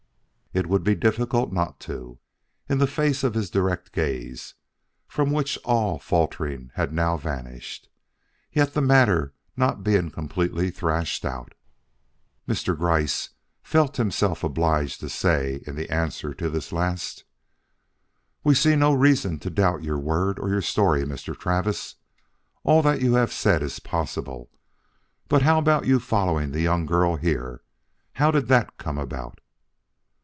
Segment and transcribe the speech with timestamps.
[0.53, 2.19] It would be difficult not to,
[2.67, 4.55] in face of his direct gaze,
[5.07, 7.87] from which all faltering had now vanished.
[8.51, 11.53] Yet the matter not being completely thrashed out,
[12.49, 12.77] Mr.
[12.77, 13.29] Gryce
[13.63, 17.23] felt himself obliged to say in answer to this last:
[18.43, 21.33] "We see no reason to doubt your word or your story, Mr.
[21.33, 21.95] Travis.
[22.65, 24.51] All that you have said is possible.
[25.29, 27.61] But how about your following the young girl here?
[28.15, 29.37] How did that come about?"